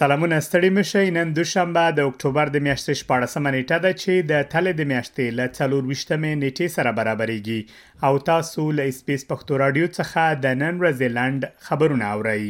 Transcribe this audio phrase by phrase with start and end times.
[0.00, 4.66] سلامونه ستړي مشه نن دوشنبه د اکتوبر د میاشتې 14 نیټه ده چې د تل
[4.78, 7.60] د میاشتې ل 24 نیټې سره برابرېږي
[8.06, 12.44] او تاسو له اسپیس پښتو رادیو څخه د نن رزلند خبرونه اورئ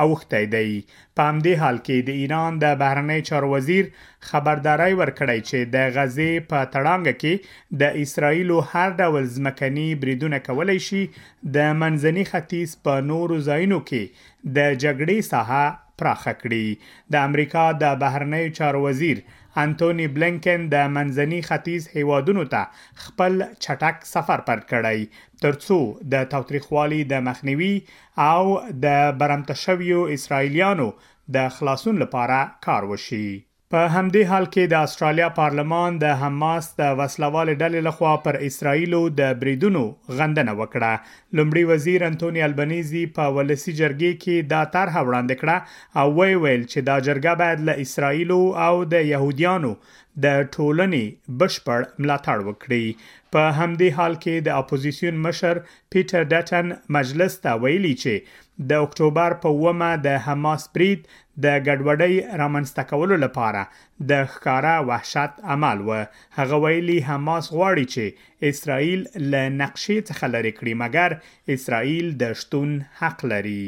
[0.06, 0.70] اوختی دی
[1.18, 3.90] په همدې حال کې د ایران د بهرنی چارو وزیر
[4.30, 10.78] خبرداري ورکړی چې د غزې په تړانګ کې د اسرایل هر ډول ځمکني بریدونه کولای
[10.88, 11.02] شي
[11.58, 17.94] د منځني ختیځ په نورو ځایونو کې د جګړې ساحه پراخه کړي د امریکا د
[18.04, 19.22] بهرنی چارو وزیر
[19.64, 22.62] انټونی بلنکن د منځني ختیځ هیوادونو ته
[23.04, 23.32] خپل
[23.66, 25.00] چټک سفر پر کړی
[25.44, 25.78] ترڅو
[26.16, 27.74] د تاریخوالي د مخنیوي
[28.30, 28.42] او
[28.88, 30.88] د برمته شویو اسرایلیانو
[31.38, 33.24] د خلاصون لپاره کار وشي
[33.74, 38.98] په همدې حال کې د استرالیا پارلمان د حماس د وسلوال ډلې لخوا پر اسرایلو
[39.20, 39.84] د بریدونو
[40.18, 46.06] غندنه وکړه لومړي وزیر انټونی البنيزي په ولسی جرګې کې دا طرح وړاندې کړه او
[46.18, 49.72] وی ویل چې دا جرګه باید له اسرایلو او د يهوديانو
[50.26, 57.40] د ټولنې بشپړ ملاتړ وکړي په همدې حال کې د اپوزيشن مشر پیټر ډټن مجلس
[57.46, 61.00] ته ویلي چې د اکتوبر په ومه د حماس پرید
[61.44, 63.62] د ګډوډۍ رامنځته کولو لپاره
[64.10, 65.90] د ښکارا وحشت عمل و
[66.38, 68.04] هغه ویلي حماس غواړي چې
[68.50, 69.00] اسرائیل
[69.32, 71.10] له نقشې څخه لرې کړي مګر
[71.54, 73.66] اسرائیل د شتون حق لري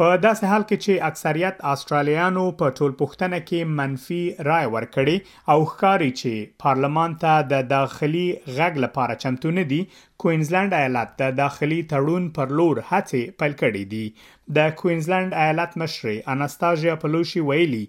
[0.00, 5.16] په داسې حال کې چې اکثریت آسترالیانو په ټول پښتنه کې منفي رائے ورکړي
[5.54, 8.22] او ښکاری چې پارلمان ته د داخلي
[8.58, 9.80] غږ لپاره چمتو نه دي
[10.24, 16.14] کوینزلند ایالت د داخلي تړون پر لور هڅې پیل کړې دي د کوینزلند ایالت مشر
[16.36, 17.82] اناستازیا پلوشي ویلي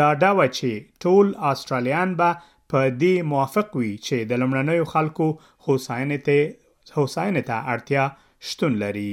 [0.00, 2.32] دا داوا چې ټول آسترالیان به
[2.74, 5.28] په دې موافق وي چې د لمړنیو خلکو
[5.68, 8.08] هوساینه ته هوساینه ته اړتیا
[8.50, 9.12] شتون لري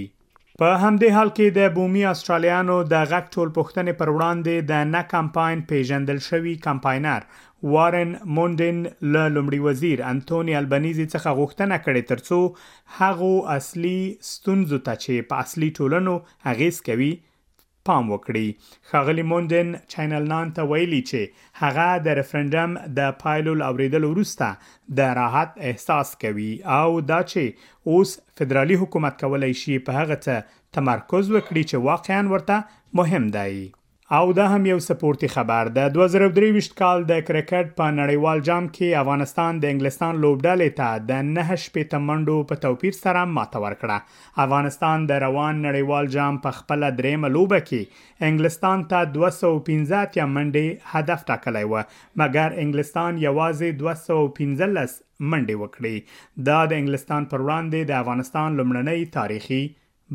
[0.63, 4.99] په همدې حال کې د بومي استرالیانو د غټ ټول پښتنې پر وړاندې د نه
[5.13, 7.25] کمپاین پیژندل شوی کمپاینر
[7.71, 8.83] وارن مونډن
[9.15, 12.39] له لومړي وزیر انټونی البنيزي څخه غوښتنه کړې ترڅو
[12.99, 13.97] هغه اصلي
[14.29, 16.13] ستونزو ته چې په اصلي ټولنو
[16.53, 17.09] اغیز کوي
[17.87, 18.47] پام وکړي
[18.89, 21.19] خغلی موندن چینل نان ته ویلي چې
[21.61, 22.69] هغه د رفرندم
[22.99, 24.49] د پایلول اوریدل ورسته
[25.01, 27.43] د راحت احساس کوي او دا چې
[27.91, 28.09] اوس
[28.39, 30.35] فدرالي حکومت کولای شي په هغه ته
[30.79, 32.57] تمرکز وکړي چې واقعا ورته
[32.99, 33.53] مهم دی
[34.13, 38.97] او دا هم یو سپورتي خبر د 2023 کال د کرکټ په نړیوال جام کې
[39.01, 45.07] افغانستان د انګلستان لوبډلې ته د 9 شپې تمنډو په توپیر سره ماته ورکړه افغانستان
[45.11, 51.25] د روان نړیوال جام په خپل درېمه لوبه کې انګلستان ته 215 یا منډي هدف
[51.33, 58.61] ټاکلی و مګر انګلستان یوازې 215 منډي وکړي دا د انګلستان پر وړاندې د افغانستان
[58.61, 59.63] لمړنۍ تاریخي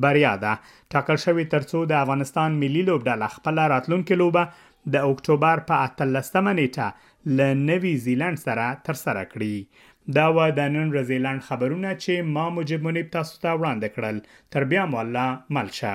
[0.02, 0.52] بریا ده
[0.92, 4.42] ټاکل شوی ترڅو د افغانستان ملي لوبډله خپل راتلونکي لوبه
[4.94, 6.88] د اکتوبر په 13مه نیټه
[7.36, 9.56] ل نوی زیلند سره ترسره کړي
[10.16, 14.16] دا و د نن رزیلند خبرونه چې ما مجب منیب تاسو ته وړاندې کړل
[14.52, 15.94] تر بیا مولا ملشه